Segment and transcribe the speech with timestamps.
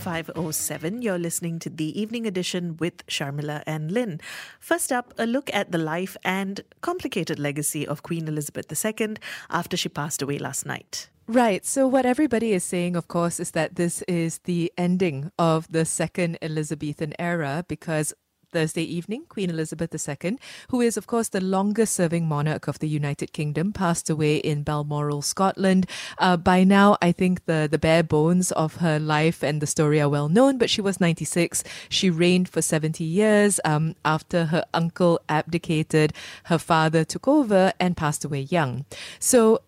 [0.00, 1.02] 5.07.
[1.02, 4.18] You're listening to the evening edition with Sharmila and Lynn.
[4.58, 9.16] First up, a look at the life and complicated legacy of Queen Elizabeth II
[9.50, 11.10] after she passed away last night.
[11.28, 11.66] Right.
[11.66, 15.84] So, what everybody is saying, of course, is that this is the ending of the
[15.84, 18.14] second Elizabethan era because
[18.52, 22.88] Thursday evening, Queen Elizabeth II, who is, of course, the longest serving monarch of the
[22.88, 25.86] United Kingdom, passed away in Balmoral, Scotland.
[26.18, 30.00] Uh, by now, I think the, the bare bones of her life and the story
[30.00, 31.62] are well known, but she was 96.
[31.88, 33.60] She reigned for 70 years.
[33.64, 36.12] Um, after her uncle abdicated,
[36.44, 38.84] her father took over and passed away young.
[39.18, 39.62] So,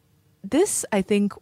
[0.44, 1.32] this, I think,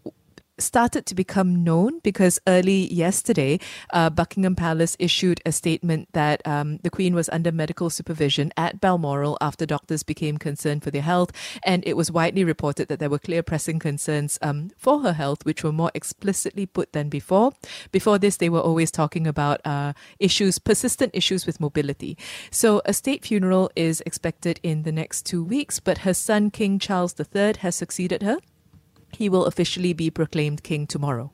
[0.62, 3.58] started to become known because early yesterday,
[3.92, 8.80] uh, Buckingham Palace issued a statement that um, the Queen was under medical supervision at
[8.80, 11.32] Balmoral after doctors became concerned for their health.
[11.64, 15.44] And it was widely reported that there were clear pressing concerns um, for her health,
[15.44, 17.52] which were more explicitly put than before.
[17.92, 22.16] Before this, they were always talking about uh, issues, persistent issues with mobility.
[22.50, 26.78] So a state funeral is expected in the next two weeks, but her son, King
[26.78, 28.38] Charles III, has succeeded her
[29.12, 31.30] he will officially be proclaimed king tomorrow.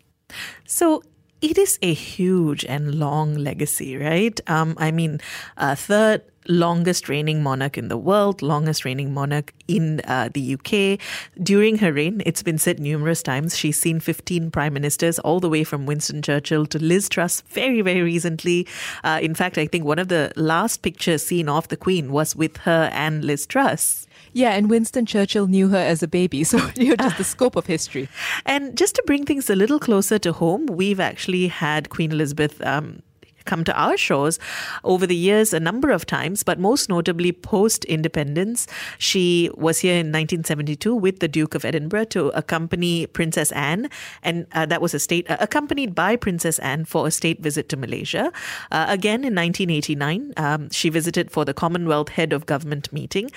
[0.65, 1.03] So
[1.43, 4.41] it is a huge and long legacy, right?
[4.49, 5.21] Um, I mean,
[5.57, 11.01] uh, third longest reigning monarch in the world, longest reigning monarch in uh, the UK.
[11.43, 15.49] During her reign, it's been said numerous times, she's seen 15 prime ministers, all the
[15.49, 18.67] way from Winston Churchill to Liz Truss very, very recently.
[19.05, 22.37] Uh, in fact, I think one of the last pictures seen of the Queen was
[22.37, 24.07] with her and Liz Truss.
[24.33, 27.57] Yeah, and Winston Churchill knew her as a baby, so you know just the scope
[27.57, 28.09] of history.
[28.45, 32.61] And just to bring things a little closer to home, we've actually had Queen Elizabeth
[32.65, 33.03] um,
[33.47, 34.39] come to our shows
[34.85, 38.67] over the years a number of times, but most notably post independence.
[38.99, 43.89] She was here in 1972 with the Duke of Edinburgh to accompany Princess Anne,
[44.23, 47.69] and uh, that was a state uh, accompanied by Princess Anne for a state visit
[47.71, 48.33] to Malaysia.
[48.71, 53.31] Uh, again in 1989, um, she visited for the Commonwealth Head of Government meeting.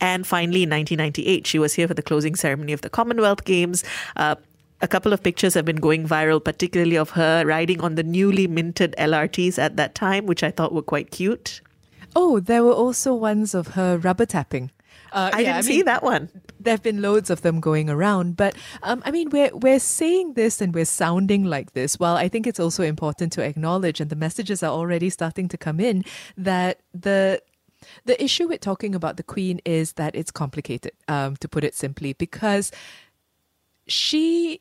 [0.00, 3.84] And finally, in 1998, she was here for the closing ceremony of the Commonwealth Games.
[4.84, 8.46] A couple of pictures have been going viral, particularly of her riding on the newly
[8.46, 11.62] minted LRTs at that time, which I thought were quite cute.
[12.14, 14.70] Oh, there were also ones of her rubber tapping.
[15.10, 16.28] Uh, I yeah, didn't I see that one.
[16.60, 20.34] There have been loads of them going around, but um, I mean, we're we're saying
[20.34, 21.98] this and we're sounding like this.
[21.98, 25.56] Well, I think it's also important to acknowledge, and the messages are already starting to
[25.56, 26.04] come in
[26.36, 27.40] that the
[28.04, 31.74] the issue with talking about the Queen is that it's complicated, um, to put it
[31.74, 32.70] simply, because
[33.86, 34.60] she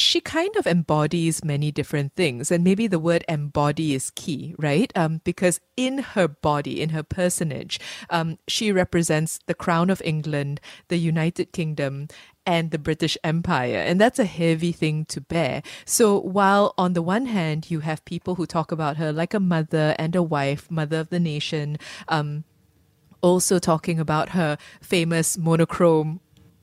[0.00, 2.50] she kind of embodies many different things.
[2.50, 4.92] And maybe the word embody is key, right?
[4.96, 10.60] Um, because in her body, in her personage, um, she represents the crown of England,
[10.88, 12.08] the United Kingdom,
[12.46, 13.76] and the British Empire.
[13.76, 15.62] And that's a heavy thing to bear.
[15.84, 19.40] So while on the one hand, you have people who talk about her like a
[19.40, 21.76] mother and a wife, mother of the nation,
[22.08, 22.44] um,
[23.20, 26.20] also talking about her famous monochrome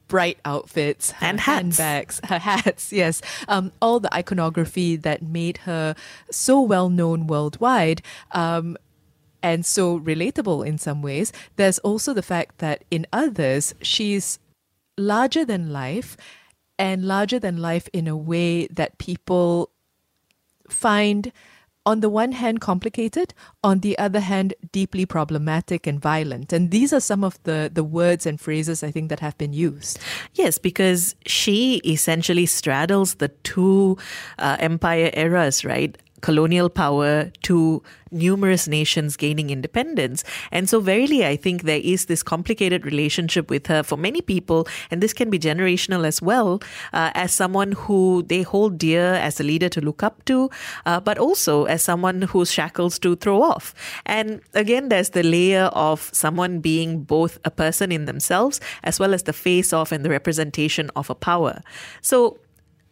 [0.07, 1.77] bright outfits and hats.
[1.77, 5.95] handbags, her hats, yes, um, all the iconography that made her
[6.31, 8.01] so well known worldwide.
[8.31, 8.77] Um,
[9.43, 11.31] and so relatable in some ways.
[11.55, 14.39] There's also the fact that in others, she's
[14.97, 16.17] larger than life
[16.79, 19.69] and larger than life in a way that people
[20.67, 21.31] find
[21.85, 26.51] on the one hand complicated, on the other hand deeply problematic and violent.
[26.51, 29.53] And these are some of the, the words and phrases I think that have been
[29.53, 29.99] used.
[30.33, 33.97] Yes, because she essentially straddles the two
[34.39, 35.97] uh, empire eras, right?
[36.21, 40.23] Colonial power to numerous nations gaining independence.
[40.51, 44.67] And so, verily, I think there is this complicated relationship with her for many people,
[44.89, 46.61] and this can be generational as well,
[46.93, 50.49] uh, as someone who they hold dear as a leader to look up to,
[50.85, 53.73] uh, but also as someone whose shackles to throw off.
[54.05, 59.13] And again, there's the layer of someone being both a person in themselves as well
[59.13, 61.61] as the face of and the representation of a power.
[62.01, 62.39] So,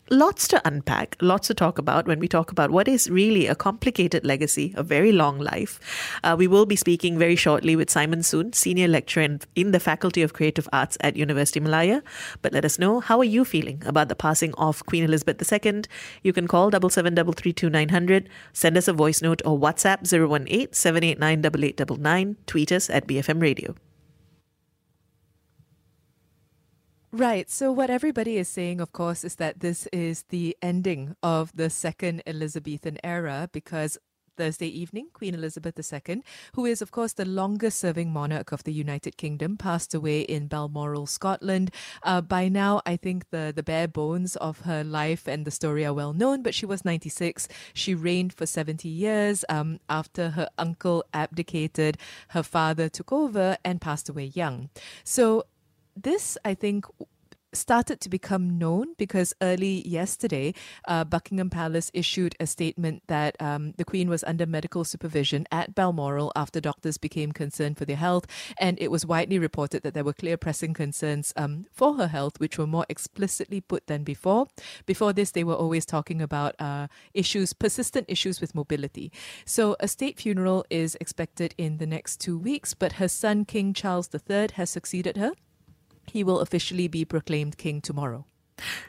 [0.09, 3.55] lots to unpack, lots to talk about when we talk about what is really a
[3.55, 5.79] complicated legacy, a very long life.
[6.23, 9.79] Uh, we will be speaking very shortly with Simon Soon, Senior Lecturer in, in, the
[9.79, 12.01] Faculty of Creative Arts at University Malaya.
[12.41, 15.83] But let us know, how are you feeling about the passing of Queen Elizabeth II?
[16.21, 22.89] You can call 77332900, send us a voice note or WhatsApp 018 789 tweet us
[22.89, 23.75] at BFM Radio.
[27.13, 27.47] Right.
[27.47, 31.69] So, what everybody is saying, of course, is that this is the ending of the
[31.69, 33.99] second Elizabethan era because
[34.35, 36.23] Thursday evening, Queen Elizabeth II,
[36.55, 40.47] who is, of course, the longest serving monarch of the United Kingdom, passed away in
[40.47, 41.69] Balmoral, Scotland.
[42.01, 45.85] Uh, by now, I think the, the bare bones of her life and the story
[45.85, 47.47] are well known, but she was 96.
[47.75, 49.45] She reigned for 70 years.
[49.49, 51.99] Um, after her uncle abdicated,
[52.29, 54.69] her father took over and passed away young.
[55.03, 55.45] So,
[55.95, 56.85] this, I think,
[57.53, 60.53] started to become known because early yesterday,
[60.87, 65.75] uh, Buckingham Palace issued a statement that um, the Queen was under medical supervision at
[65.75, 68.25] Balmoral after doctors became concerned for their health.
[68.57, 72.39] And it was widely reported that there were clear pressing concerns um, for her health,
[72.39, 74.47] which were more explicitly put than before.
[74.85, 79.11] Before this, they were always talking about uh, issues, persistent issues with mobility.
[79.45, 83.73] So a state funeral is expected in the next two weeks, but her son, King
[83.73, 85.33] Charles III, has succeeded her
[86.11, 88.25] he will officially be proclaimed king tomorrow.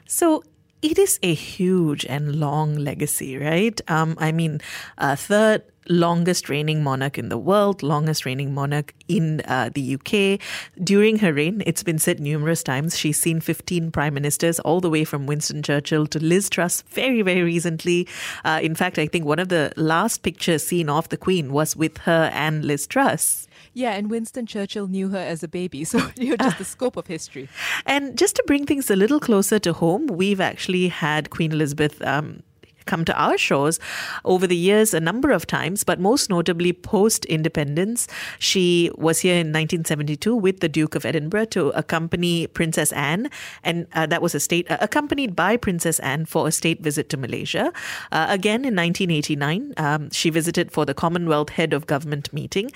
[0.07, 0.43] So
[0.81, 3.79] it is a huge and long legacy, right?
[3.87, 4.61] Um, I mean,
[4.97, 10.39] uh, third longest reigning monarch in the world, longest reigning monarch in uh, the UK.
[10.83, 14.89] During her reign, it's been said numerous times, she's seen 15 prime ministers, all the
[14.89, 18.07] way from Winston Churchill to Liz Truss very, very recently.
[18.43, 21.75] Uh, in fact, I think one of the last pictures seen of the Queen was
[21.75, 23.44] with her and Liz Truss.
[23.75, 27.07] Yeah, and Winston Churchill knew her as a baby, so you're just the scope of
[27.07, 27.49] history.
[27.85, 32.01] And just to bring things a little closer to home, we've actually had Queen Elizabeth.
[32.01, 32.41] Um,
[32.85, 33.79] come to our shows
[34.23, 38.07] over the years a number of times, but most notably post independence.
[38.39, 43.29] She was here in 1972 with the Duke of Edinburgh to accompany Princess Anne,
[43.63, 47.09] and uh, that was a state uh, accompanied by Princess Anne for a state visit
[47.09, 47.73] to Malaysia.
[48.11, 52.71] Uh, again in 1989, um, she visited for the Commonwealth Head of Government meeting,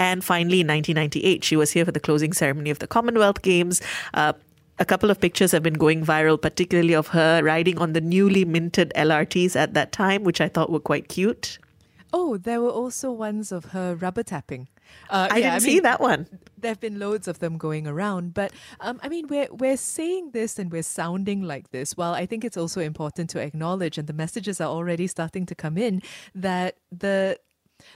[0.00, 3.82] and finally, in 1998, she was here for the closing ceremony of the Commonwealth Games.
[4.80, 8.46] A couple of pictures have been going viral, particularly of her riding on the newly
[8.46, 11.58] minted LRTs at that time, which I thought were quite cute.
[12.14, 14.68] Oh, there were also ones of her rubber tapping.
[15.10, 16.26] Uh, I yeah, didn't I mean, see that one.
[16.56, 20.30] There have been loads of them going around, but um, I mean, we're we're saying
[20.32, 21.94] this and we're sounding like this.
[21.96, 25.54] While I think it's also important to acknowledge, and the messages are already starting to
[25.54, 26.00] come in,
[26.34, 27.38] that the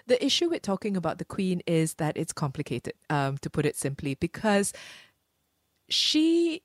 [0.07, 3.75] the issue with talking about the Queen is that it's complicated, um, to put it
[3.75, 4.73] simply, because
[5.89, 6.63] she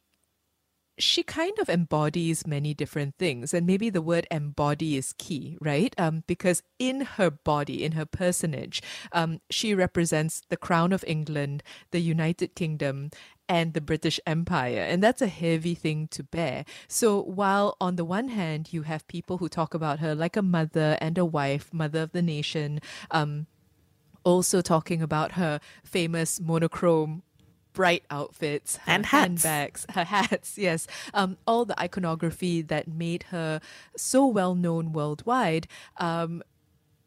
[1.00, 5.96] she kind of embodies many different things and maybe the word embody is key right
[5.98, 8.82] um, because in her body in her personage
[9.12, 13.10] um, she represents the crown of england the united kingdom
[13.50, 14.82] and the British Empire.
[14.82, 16.66] And that's a heavy thing to bear.
[16.88, 20.44] So, while on the one hand, you have people who talk about her like a
[20.44, 22.80] mother and a wife, mother of the nation,
[23.10, 23.48] um,
[24.24, 27.24] also talking about her famous monochrome
[27.80, 29.42] bright outfits and hats.
[29.42, 33.62] handbags, her hats, yes, um, all the iconography that made her
[33.96, 35.66] so well known worldwide.
[35.96, 36.44] Um,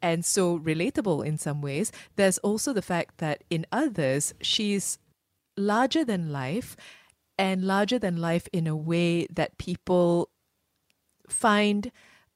[0.01, 1.91] and so relatable in some ways.
[2.15, 4.97] There's also the fact that in others, she's
[5.55, 6.75] larger than life
[7.37, 10.29] and larger than life in a way that people
[11.29, 11.91] find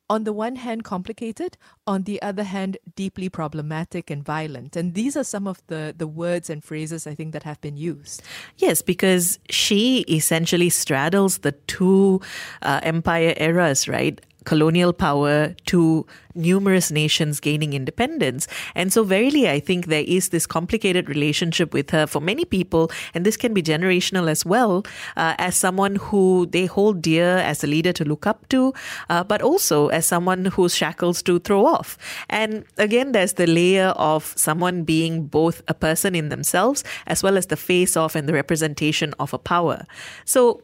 [0.10, 4.76] on the one hand complicated on the other hand deeply problematic and violent.
[4.76, 7.78] And these are some of the the words and phrases i think that have been
[7.78, 8.22] used.
[8.58, 12.22] Yes because she essentially straddles the two
[12.62, 18.48] uh, empire eras right colonial power to numerous nations gaining independence.
[18.76, 22.90] And so, verily, I think there is this complicated relationship with her for many people,
[23.14, 24.86] and this can be generational as well,
[25.18, 28.74] uh, as someone who they hold dear as a leader to look up to,
[29.10, 31.98] uh, but also as someone whose shackles to throw off.
[32.30, 37.38] And again, there's the layer of someone being both a person in themselves as well
[37.38, 39.86] as the face of and the representation of a power.
[40.24, 40.62] So,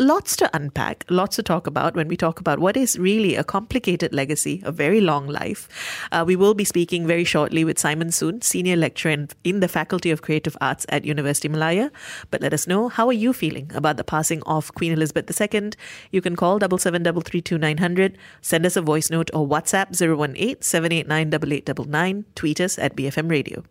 [0.00, 3.44] lots to unpack, lots to talk about when we talk about what is really a
[3.44, 5.68] complicated legacy, a very long life.
[6.10, 9.68] Uh, we will be speaking very shortly with Simon Soon, senior lecturer in, in, the
[9.68, 11.90] Faculty of Creative Arts at University Malaya.
[12.30, 15.72] But let us know how are you feeling about the passing of Queen Elizabeth II.
[16.10, 19.30] You can call double seven double three two nine hundred, send us a voice note
[19.34, 23.64] or WhatsApp 018 789 8899, tweet us at BFM Radio.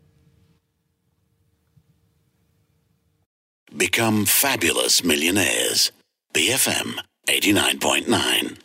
[3.76, 5.92] Become fabulous millionaires.
[6.32, 8.60] BFM 89.9.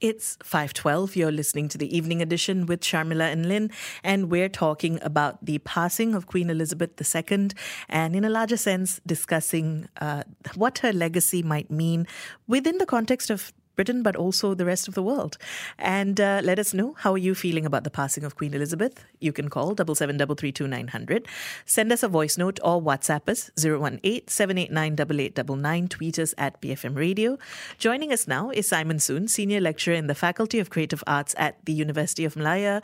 [0.00, 1.16] It's 512.
[1.16, 3.72] You're listening to the evening edition with Sharmila and Lynn,
[4.04, 7.48] and we're talking about the passing of Queen Elizabeth II
[7.88, 10.22] and, in a larger sense, discussing uh,
[10.54, 12.06] what her legacy might mean
[12.46, 15.38] within the context of Britain, but also the rest of the world.
[15.78, 19.04] And uh, let us know how are you feeling about the passing of Queen Elizabeth.
[19.20, 21.28] You can call double seven double three two nine hundred.
[21.64, 27.38] Send us a voice note or WhatsApp us 018 789 Tweet us at BFM Radio.
[27.78, 31.64] Joining us now is Simon Soon, Senior Lecturer in the Faculty of Creative Arts at
[31.64, 32.80] the University of Malaya.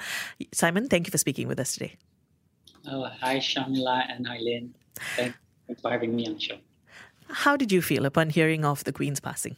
[0.52, 1.96] Simon, thank you for speaking with us today.
[2.86, 4.74] Oh, hi, Sharmila and Eileen.
[5.16, 6.56] Thanks for having me on the show.
[7.28, 9.56] How did you feel upon hearing of the Queen's passing?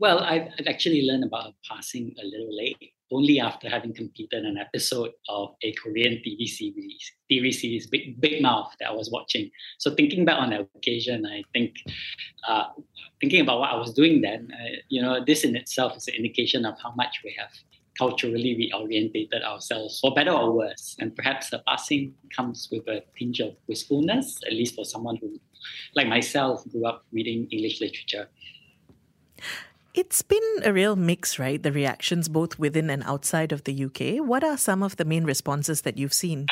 [0.00, 4.56] Well, I've, I've actually learned about passing a little late, only after having completed an
[4.56, 9.50] episode of a Korean TV series, TV series Big, Big Mouth that I was watching.
[9.78, 11.74] So thinking back on that occasion, I think,
[12.48, 12.68] uh,
[13.20, 16.14] thinking about what I was doing then, uh, you know, this in itself is an
[16.14, 17.50] indication of how much we have
[17.98, 20.96] culturally reorientated ourselves, for better or worse.
[20.98, 25.38] And perhaps the passing comes with a tinge of wistfulness, at least for someone who,
[25.94, 28.30] like myself, grew up reading English literature.
[29.92, 31.60] It's been a real mix, right?
[31.60, 34.24] The reactions both within and outside of the UK.
[34.24, 36.46] What are some of the main responses that you've seen?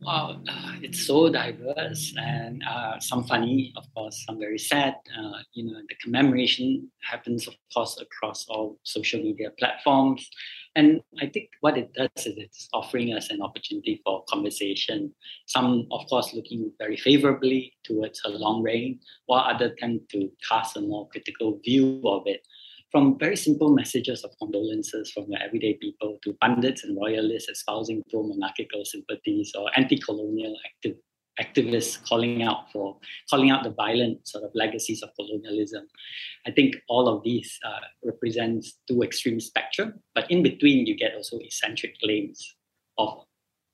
[0.00, 4.94] Wow, uh, it's so diverse and uh, some funny, of course, some very sad.
[5.16, 10.28] Uh, you know, the commemoration happens, of course, across all social media platforms.
[10.76, 15.12] And I think what it does is it's offering us an opportunity for conversation.
[15.46, 20.76] Some, of course, looking very favorably towards her long reign, while others tend to cast
[20.76, 22.42] a more critical view of it
[22.90, 28.02] from very simple messages of condolences from the everyday people to pundits and royalists espousing
[28.10, 30.96] pro monarchical sympathies or anti colonial active,
[31.40, 32.96] activists calling out for
[33.30, 35.86] calling out the violent sort of legacies of colonialism.
[36.46, 41.14] I think all of these uh, represents two extreme spectrum, but in between you get
[41.14, 42.56] also eccentric claims
[42.98, 43.24] of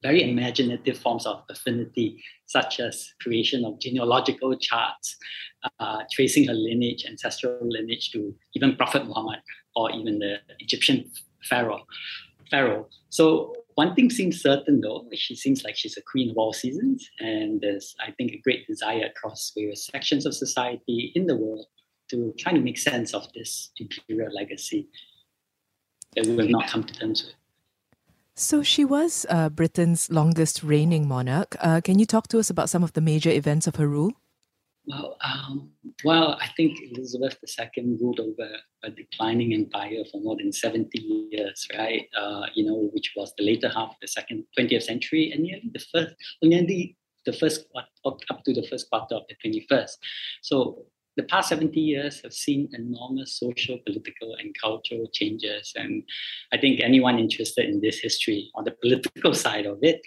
[0.03, 5.17] very imaginative forms of affinity, such as creation of genealogical charts,
[5.81, 9.41] uh, tracing her lineage, ancestral lineage to even Prophet Muhammad
[9.75, 11.11] or even the Egyptian
[11.49, 11.87] pharaoh.
[12.51, 12.87] Pharaoh.
[13.09, 17.09] So one thing seems certain though, she seems like she's a queen of all seasons,
[17.21, 21.67] and there's I think a great desire across various sections of society in the world
[22.11, 24.89] to try to make sense of this imperial legacy
[26.15, 27.35] that we have not come to terms with.
[28.37, 31.57] So she was uh, Britain's longest reigning monarch.
[31.61, 34.13] Uh, can you talk to us about some of the major events of her rule?
[34.87, 35.71] Well, um,
[36.05, 38.49] well, I think Elizabeth II ruled over
[38.83, 40.99] a declining empire for more than 70
[41.31, 42.07] years, right?
[42.17, 45.71] Uh, you know, which was the later half of the second 20th century and nearly
[45.73, 49.93] the first, nearly the first up, up to the first quarter of the 21st.
[50.43, 50.85] So
[51.17, 55.73] the past 70 years have seen enormous social, political, and cultural changes.
[55.77, 56.03] And
[56.53, 60.03] I think anyone interested in this history on the political side of it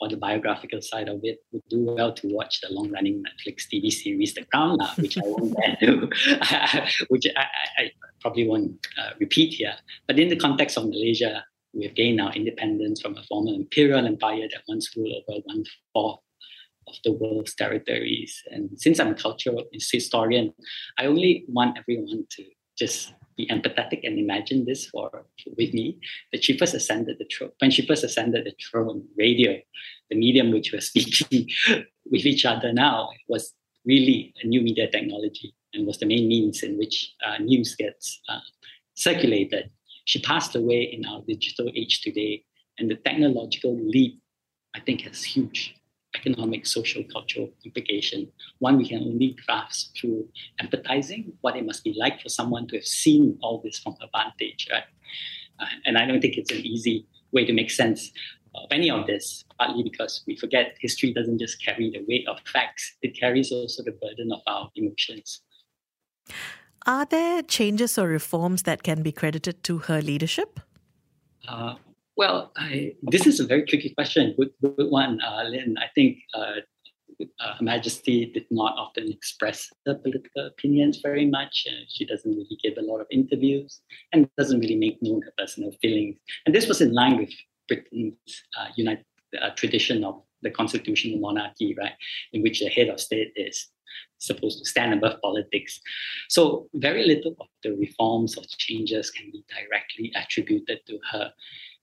[0.00, 3.64] or the biographical side of it would do well to watch the long running Netflix
[3.72, 5.56] TV series, The Crown, uh, which I won't
[7.08, 7.46] which I,
[7.78, 9.74] I, probably won't uh, repeat here.
[10.06, 14.48] But in the context of Malaysia, we've gained our independence from a former imperial empire
[14.50, 16.20] that once ruled over one fourth
[16.88, 18.42] of the world's territories.
[18.50, 20.52] And since I'm a cultural historian,
[20.98, 22.44] I only want everyone to
[22.78, 25.24] just be empathetic and imagine this for
[25.56, 25.98] with me.
[26.32, 29.56] That she first ascended the throne when she first ascended the throne, radio,
[30.10, 31.48] the medium which we're speaking
[32.10, 33.54] with each other now, was
[33.86, 38.20] really a new media technology and was the main means in which uh, news gets
[38.28, 38.40] uh,
[38.94, 39.70] circulated.
[40.04, 42.44] She passed away in our digital age today,
[42.78, 44.20] and the technological leap,
[44.74, 45.77] I think, is huge
[46.18, 48.30] economic, social, cultural implication.
[48.58, 50.28] One we can only grasp through
[50.62, 54.08] empathizing what it must be like for someone to have seen all this from her
[54.12, 54.84] vantage, right?
[55.60, 58.12] Uh, and I don't think it's an easy way to make sense
[58.54, 62.38] of any of this, partly because we forget history doesn't just carry the weight of
[62.52, 65.42] facts, it carries also the burden of our emotions.
[66.86, 70.60] Are there changes or reforms that can be credited to her leadership?
[71.46, 71.74] Uh,
[72.18, 74.34] well, I, this is a very tricky question.
[74.36, 75.76] Good, good one, uh, Lynn.
[75.78, 76.56] I think uh,
[77.40, 81.64] uh, Her Majesty did not often express her political opinions very much.
[81.70, 83.80] Uh, she doesn't really give a lot of interviews
[84.12, 86.18] and doesn't really make known her personal feelings.
[86.44, 87.30] And this was in line with
[87.68, 88.14] Britain's
[88.58, 89.04] uh, United,
[89.40, 91.92] uh, tradition of the constitutional monarchy, right,
[92.32, 93.68] in which the head of state is
[94.18, 95.80] supposed to stand above politics.
[96.28, 101.32] So very little of the reforms or changes can be directly attributed to her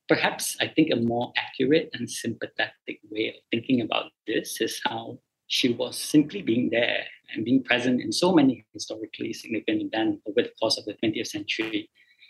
[0.07, 5.19] perhaps I think a more accurate and sympathetic way of thinking about this is how
[5.47, 10.41] she was simply being there and being present in so many historically significant events over
[10.41, 11.89] the course of the 20th century,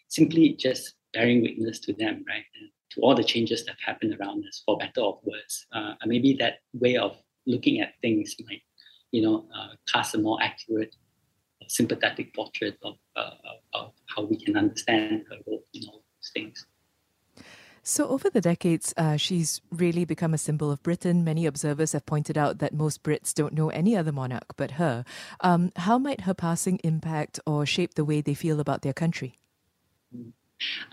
[0.10, 2.46] simply just bearing witness to them, right?
[2.60, 5.66] And To all the changes that have happened around us, for better or worse.
[5.74, 8.62] Uh, maybe that way of looking at things might,
[9.12, 10.96] you know, uh, cast a more accurate
[11.68, 13.32] sympathetic portrait of, uh,
[13.74, 16.66] of how we can understand her role in all these things.
[17.88, 21.24] So, over the decades, uh, she's really become a symbol of Britain.
[21.24, 25.06] Many observers have pointed out that most Brits don't know any other monarch but her.
[25.42, 29.38] Um, how might her passing impact or shape the way they feel about their country?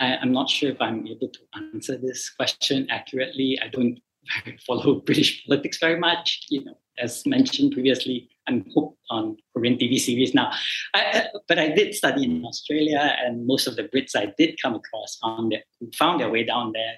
[0.01, 3.59] I, am not sure if I'm able to answer this question accurately.
[3.63, 3.99] I don't
[4.67, 6.45] follow British politics very much.
[6.51, 10.53] You know, as mentioned previously, I'm hooked on Korean TV series now.
[10.95, 14.75] I, but I did study in Australia, and most of the Brits I did come
[14.75, 16.97] across found who found their way down there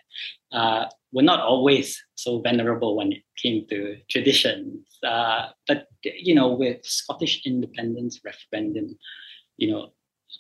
[0.53, 4.87] uh, were not always so venerable when it came to traditions.
[5.03, 8.99] Uh, but you know, with Scottish independence referendum,
[9.57, 9.91] you know,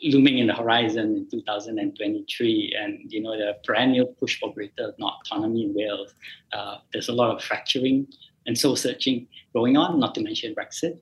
[0.02, 5.64] looming in the horizon in 2023 and you know the perennial push for greater autonomy
[5.64, 6.14] in wales
[6.52, 8.06] uh, there's a lot of fracturing
[8.46, 10.98] and soul searching going on not to mention brexit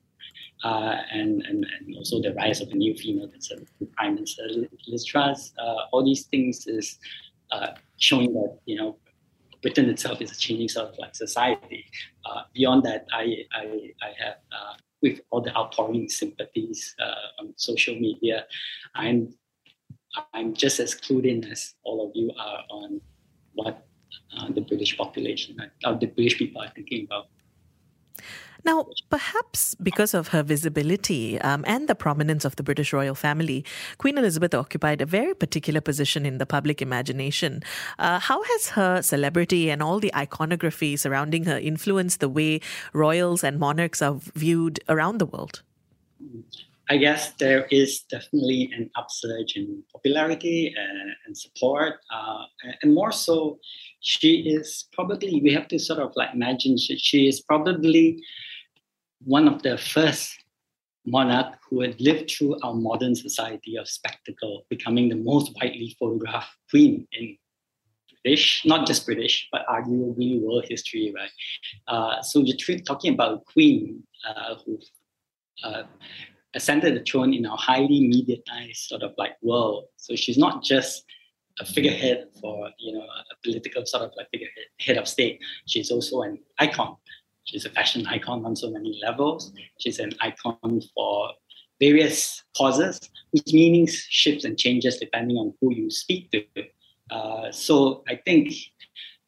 [0.64, 3.28] uh, and, and, and also the rise of a new female
[3.96, 4.42] prime minister
[4.88, 6.98] liz truss uh, all these things is
[7.50, 7.68] uh,
[7.98, 8.96] showing that you know
[9.62, 11.84] britain itself is a changing sort of like society
[12.26, 17.52] uh, beyond that i i, I have uh, with all the outpouring sympathies uh, on
[17.56, 18.46] social media.
[18.94, 19.34] I'm
[20.32, 23.00] I'm just as clued in as all of you are on
[23.54, 23.86] what
[24.36, 27.26] uh, the British population, uh, the British people are thinking about.
[28.64, 33.64] Now, perhaps because of her visibility um, and the prominence of the British royal family,
[33.98, 37.62] Queen Elizabeth occupied a very particular position in the public imagination.
[37.98, 42.60] Uh, how has her celebrity and all the iconography surrounding her influenced the way
[42.92, 45.62] royals and monarchs are viewed around the world?
[46.88, 52.44] I guess there is definitely an upsurge in popularity and, and support, uh,
[52.82, 53.58] and more so,
[54.02, 58.22] she is probably we have to sort of like imagine she, she is probably
[59.24, 60.44] one of the first
[61.06, 66.56] monarch who had lived through our modern society of spectacle, becoming the most widely photographed
[66.70, 67.36] queen in
[68.22, 71.30] British, not just British, but arguably world history, right?
[71.88, 74.78] Uh, so you're talking about a queen uh, who
[75.64, 75.82] uh,
[76.54, 79.86] ascended the throne in a highly mediatized sort of like world.
[79.96, 81.04] So she's not just
[81.60, 85.40] a figurehead for you know a political sort of like figurehead head of state.
[85.66, 86.96] She's also an icon
[87.44, 89.52] She's a fashion icon on so many levels.
[89.78, 91.30] She's an icon for
[91.80, 93.00] various causes,
[93.32, 96.44] which meanings shifts and changes depending on who you speak to.
[97.10, 98.54] Uh, so I think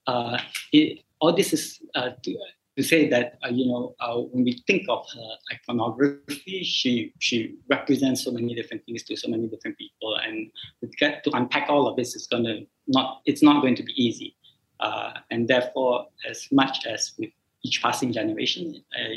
[0.06, 0.38] uh,
[0.72, 2.38] it, all this is uh, to,
[2.76, 7.56] to, say that uh, you know uh, when we think of her iconography, she she
[7.68, 11.68] represents so many different things to so many different people, and to get to unpack
[11.68, 14.37] all of this is to not it's not going to be easy.
[14.80, 17.30] Uh, and therefore, as much as with
[17.64, 18.84] each passing generation.
[18.94, 19.16] Uh,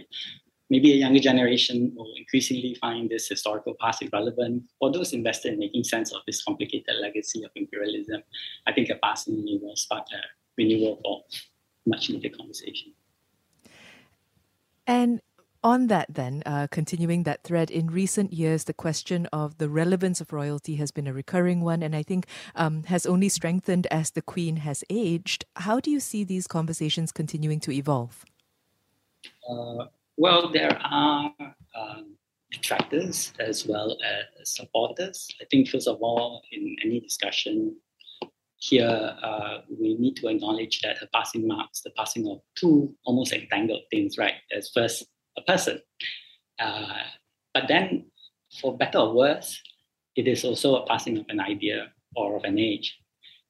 [0.70, 4.64] maybe a younger generation will increasingly find this historical past irrelevant.
[4.80, 8.24] For those invested in making sense of this complicated legacy of imperialism,
[8.66, 10.22] I think a passing will spark a
[10.58, 11.24] renewal for
[11.86, 12.94] much needed conversation.
[14.88, 15.22] And
[15.64, 20.22] on that, then, uh, continuing that thread, in recent years, the question of the relevance
[20.22, 24.12] of royalty has been a recurring one, and I think um, has only strengthened as
[24.12, 25.46] the Queen has aged.
[25.58, 28.24] How do you see these conversations continuing to evolve?
[29.50, 31.34] Uh, well, there are
[31.76, 32.16] um,
[32.50, 33.98] detractors as well
[34.40, 35.28] as supporters.
[35.42, 37.76] I think, first of all, in any discussion
[38.58, 43.34] here, uh, we need to acknowledge that her passing marks the passing of two almost
[43.34, 44.34] entangled things, right?
[44.56, 45.06] As first,
[45.38, 45.80] a person.
[46.60, 47.04] Uh,
[47.54, 48.06] but then,
[48.60, 49.62] for better or worse,
[50.16, 52.98] it is also a passing of an idea or of an age.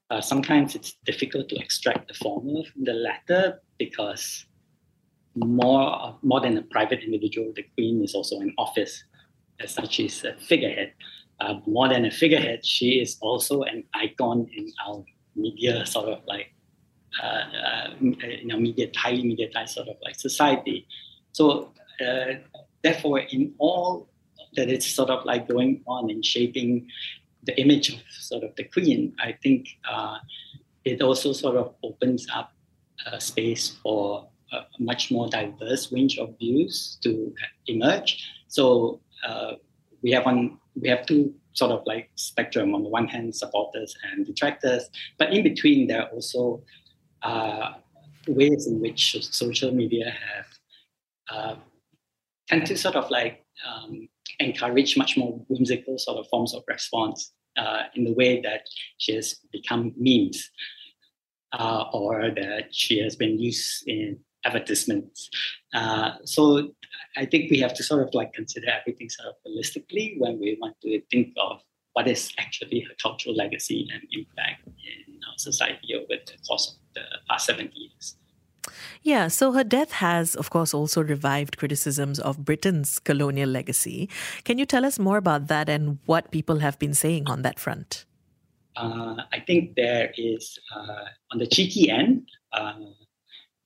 [0.09, 4.45] Uh, sometimes it's difficult to extract the former from the latter because
[5.35, 9.03] more more than a private individual, the queen is also an office.
[9.59, 10.93] As such, she's a figurehead.
[11.39, 15.03] Uh, more than a figurehead, she is also an icon in our
[15.35, 16.51] media sort of like
[17.21, 20.87] uh, uh, in our media, highly mediatized sort of like society.
[21.31, 22.33] So uh,
[22.83, 24.09] therefore, in all
[24.55, 26.87] that is sort of like going on and shaping
[27.43, 30.17] the image of sort of the queen, I think uh,
[30.85, 32.51] it also sort of opens up
[33.05, 37.33] a space for a much more diverse range of views to
[37.67, 38.31] emerge.
[38.47, 39.53] So uh,
[40.01, 42.75] we have one, we have two sort of like spectrum.
[42.75, 46.61] On the one hand, supporters and detractors, but in between, there are also
[47.23, 47.73] uh,
[48.27, 50.45] ways in which social media have
[51.29, 51.55] uh,
[52.47, 54.07] tend to sort of like um,
[54.39, 58.61] encourage much more whimsical sort of forms of response uh, in the way that
[58.97, 60.49] she has become memes.
[61.53, 65.29] Uh, or that she has been used in advertisements.
[65.73, 66.69] Uh, so
[67.15, 70.57] I think we have to sort of like consider everything sort of holistically when we
[70.61, 71.61] want to think of
[71.93, 76.75] what is actually her cultural legacy and impact in our society over the course of
[76.93, 78.15] the past 70 years.
[79.01, 84.09] Yeah, so her death has, of course, also revived criticisms of Britain's colonial legacy.
[84.43, 87.59] Can you tell us more about that and what people have been saying on that
[87.59, 88.05] front?
[88.75, 92.73] Uh, I think there is, uh, on the cheeky end, uh,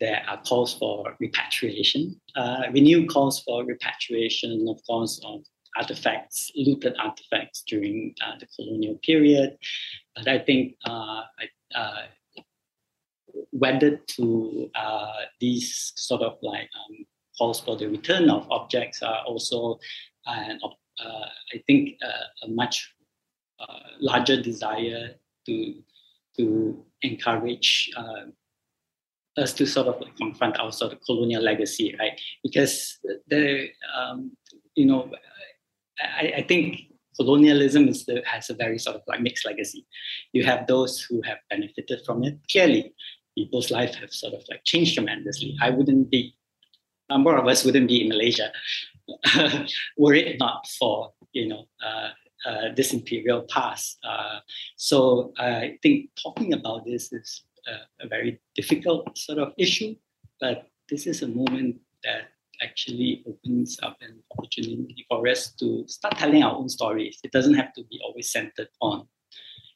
[0.01, 5.41] there are calls for repatriation, uh, renewed calls for repatriation, of course, of
[5.77, 9.55] artifacts, looted artifacts during uh, the colonial period.
[10.15, 11.21] But I think uh,
[11.75, 12.01] uh,
[13.51, 17.05] wedded to uh, these sort of like um,
[17.37, 19.79] calls for the return of objects are also,
[20.25, 20.55] uh,
[21.53, 21.95] I think,
[22.43, 22.91] a much
[23.99, 25.11] larger desire
[25.45, 25.75] to
[26.37, 27.91] to encourage
[29.37, 32.19] us to sort of like confront our sort of colonial legacy, right?
[32.43, 34.31] Because the um,
[34.75, 35.09] you know,
[35.99, 36.81] I, I think
[37.15, 39.85] colonialism is the, has a very sort of like mixed legacy.
[40.33, 42.39] You have those who have benefited from it.
[42.51, 42.93] Clearly,
[43.37, 45.55] people's life have sort of like changed tremendously.
[45.61, 46.35] I wouldn't be,
[47.09, 48.51] a number of us wouldn't be in Malaysia
[49.97, 52.09] were it not for you know uh,
[52.45, 53.97] uh, this imperial past.
[54.03, 54.39] Uh,
[54.75, 59.95] so I think talking about this is a, a very difficult sort of issue,
[60.39, 62.29] but this is a moment that
[62.61, 67.19] actually opens up an opportunity for us to start telling our own stories.
[67.23, 69.07] It doesn't have to be always centered on,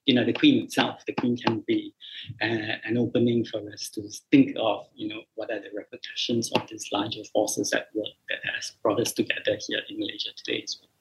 [0.05, 1.03] you know, the queen itself.
[1.07, 1.95] The queen can be
[2.41, 6.67] uh, an opening for us to think of, you know, what are the repercussions of
[6.69, 10.77] these larger forces at work that has brought us together here in Malaysia today as
[10.79, 10.91] well.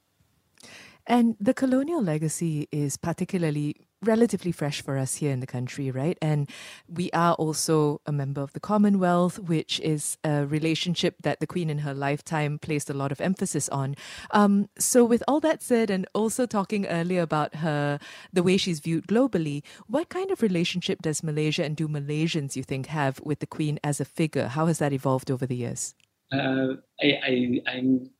[1.07, 6.19] And the colonial legacy is particularly relatively fresh for us here in the country, right?
[6.23, 6.49] And
[6.89, 11.71] we are also a member of the Commonwealth, which is a relationship that the Queen
[11.71, 13.97] in her lifetime placed a lot of emphasis on.
[14.31, 17.99] Um, so, with all that said, and also talking earlier about her,
[18.33, 22.63] the way she's viewed globally, what kind of relationship does Malaysia and do Malaysians, you
[22.63, 24.49] think, have with the Queen as a figure?
[24.49, 25.95] How has that evolved over the years?
[26.33, 28.11] Uh, I, I, I'm,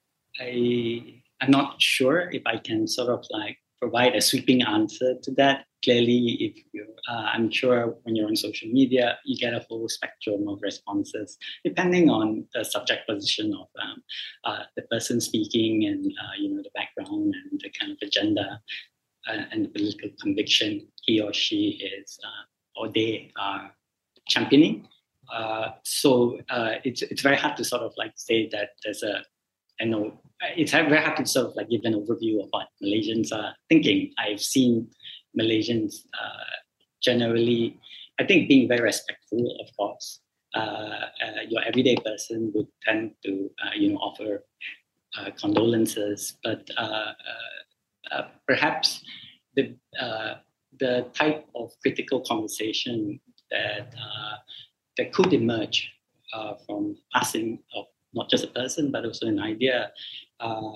[0.41, 5.31] I, I'm not sure if I can sort of like provide a sweeping answer to
[5.33, 9.65] that clearly, if you, uh, I'm sure when you're on social media, you get a
[9.69, 14.03] whole spectrum of responses depending on the subject position of um,
[14.45, 18.61] uh, the person speaking and uh, you know the background and the kind of agenda
[19.29, 21.63] uh, and the political conviction he or she
[21.99, 22.45] is uh,
[22.81, 23.71] or they are
[24.29, 24.89] championing.
[25.33, 26.39] Uh, so
[26.85, 29.23] it's it's very hard to sort of like say that there's a
[29.81, 32.69] I know uh, it's very hard to sort of like give an overview of what
[32.83, 34.13] Malaysians are thinking.
[34.19, 34.89] I've seen
[35.39, 36.57] Malaysians uh,
[37.03, 37.79] generally,
[38.19, 40.21] I think, being very respectful, of course.
[40.55, 40.59] Uh,
[41.25, 44.45] uh, your everyday person would tend to, uh, you know, offer
[45.39, 46.69] condolences, but
[48.47, 49.03] perhaps
[49.57, 49.75] the
[50.81, 53.95] the type of critical conversation that
[54.97, 55.91] that could emerge
[56.33, 59.93] uh, from passing of not just a person but also an idea
[60.41, 60.73] uh,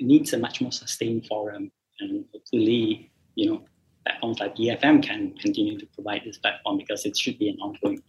[0.00, 1.70] needs a much more sustained forum
[2.00, 3.62] and hopefully you know
[4.08, 8.02] platforms like BFM can continue to provide this platform because it should be an ongoing.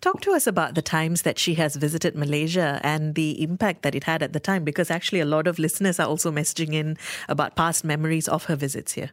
[0.00, 3.96] Talk to us about the times that she has visited Malaysia and the impact that
[3.96, 6.96] it had at the time, because actually a lot of listeners are also messaging in
[7.28, 9.10] about past memories of her visits here.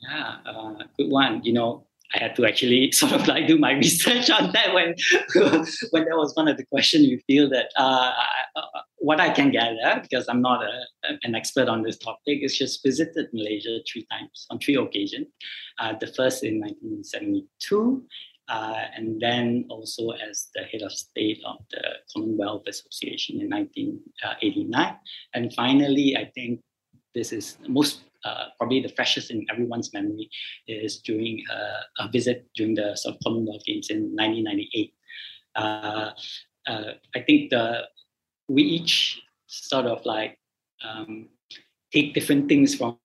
[0.00, 1.42] Yeah, uh, good one.
[1.44, 4.94] You know, I had to actually sort of like do my research on that when
[5.90, 7.06] when that was one of the questions.
[7.06, 8.12] You feel that uh,
[8.56, 12.56] uh, what I can gather, because I'm not a, an expert on this topic, is
[12.56, 15.26] just visited Malaysia three times on three occasions.
[15.78, 18.04] Uh, the first in 1972,
[18.48, 24.96] uh, and then also as the head of state of the Commonwealth Association in 1989.
[25.34, 26.60] And finally, I think
[27.14, 30.30] this is most uh, probably the freshest in everyone's memory
[30.66, 34.94] is during uh, a visit during the sort of Commonwealth Games in 1998.
[35.54, 36.10] Uh,
[36.66, 37.82] uh, I think the
[38.48, 40.38] we each sort of like
[40.84, 41.28] um,
[41.92, 42.98] take different things from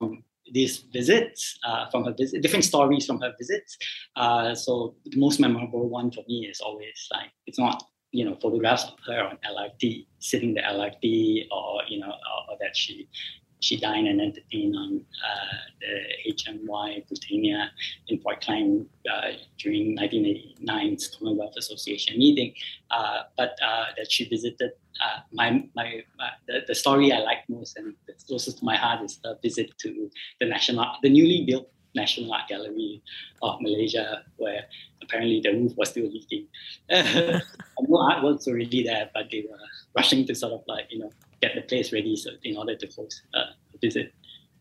[0.52, 3.78] these visits, uh, from her visit, different stories from her visits.
[4.16, 8.36] Uh, so the most memorable one for me is always like it's not you know
[8.42, 13.10] photographs of her on LRT sitting the LRT or you know or, or that she
[13.60, 17.72] she dined and entertained on uh, the HMY Britannia
[18.08, 22.54] in Port uh, during 1989's Commonwealth Association meeting.
[22.92, 24.72] Uh, but uh, that she visited
[25.04, 28.76] uh, my, my, my the, the, story I like most and the closest to my
[28.76, 33.02] heart is the visit to the national the newly built National Art Gallery
[33.42, 34.66] of Malaysia, where
[35.02, 36.48] apparently the roof was still leaking.
[36.90, 39.58] no artworks were really there, but they were
[39.96, 42.88] rushing to sort of like you know get the place ready so in order to
[42.96, 44.14] host uh, a visit.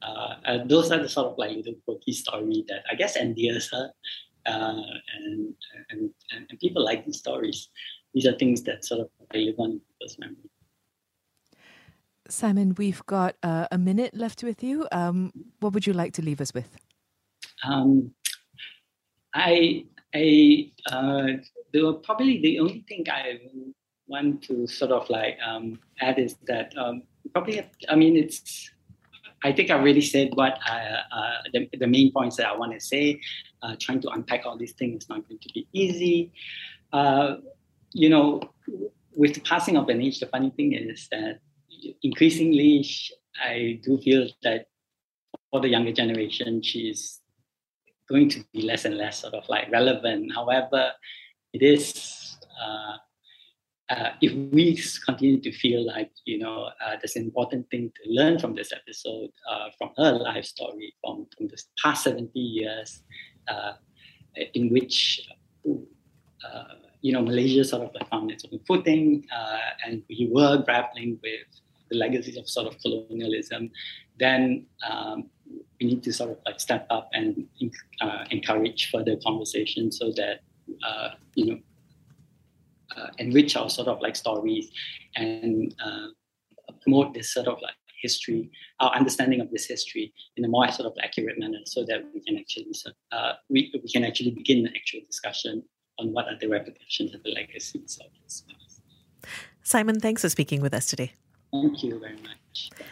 [0.03, 3.91] Uh, those are the sort of like little quirky story that I guess endears her,
[4.47, 4.83] uh,
[5.19, 5.55] and,
[5.91, 7.69] and, and people like these stories.
[8.15, 10.51] These are things that sort of live on in people's memory.
[12.29, 14.87] Simon, we've got uh, a minute left with you.
[14.93, 16.77] Um, what would you like to leave us with?
[17.65, 18.13] Um,
[19.35, 21.27] I, I, uh,
[21.73, 23.39] the, probably the only thing I
[24.09, 28.71] want to sort of like um, add is that um, probably, I mean, it's,
[29.45, 32.73] I think I already said what I, uh, the, the main points that I want
[32.73, 33.21] to say.
[33.63, 36.33] Uh, trying to unpack all these things is not going to be easy.
[36.93, 37.37] Uh,
[37.93, 38.41] you know,
[39.17, 41.41] with the passing of an age, the funny thing is that
[42.03, 42.87] increasingly,
[43.43, 44.67] I do feel that
[45.51, 47.21] for the younger generation, she's
[48.09, 50.33] going to be less and less sort of like relevant.
[50.35, 50.93] However,
[51.53, 52.97] it is uh,
[53.89, 58.11] uh, if we continue to feel like you know uh, there's an important thing to
[58.11, 63.03] learn from this episode, uh, from her life story, from from the past 70 years,
[63.49, 63.73] uh,
[64.55, 65.29] in which
[65.67, 69.25] uh, you know Malaysia sort of like found its own footing,
[69.87, 71.47] and we were grappling with
[71.91, 73.71] the legacies of sort of colonialism,
[74.19, 75.31] then um,
[75.81, 77.47] we need to sort of like step up and
[78.01, 80.41] uh, encourage further conversation so that
[80.87, 81.76] uh, you know uh,
[83.19, 84.71] enrich our sort of like stories
[85.15, 86.09] and uh,
[86.83, 90.87] promote this sort of like history, our understanding of this history in a more sort
[90.87, 92.67] of accurate manner, so that we can actually
[93.13, 95.63] uh, we, we can actually begin the actual discussion
[95.99, 98.45] on what are the repercussions of the legacies of this.
[98.49, 98.83] past.
[99.63, 101.13] Simon, thanks for speaking with us today.
[101.53, 102.46] Thank you very much.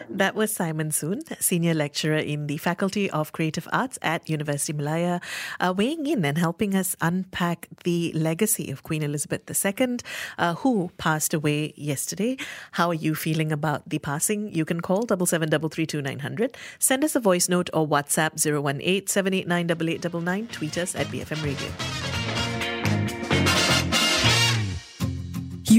[0.09, 5.21] That was Simon Soon, Senior Lecturer in the Faculty of Creative Arts at University Malaya,
[5.61, 9.99] uh, weighing in and helping us unpack the legacy of Queen Elizabeth II,
[10.39, 12.37] uh, who passed away yesterday.
[12.73, 14.53] How are you feeling about the passing?
[14.53, 20.95] You can call 77332900, send us a voice note or WhatsApp 018 789 tweet us
[20.95, 22.04] at BFM Radio.